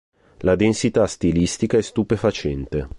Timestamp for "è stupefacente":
1.77-2.89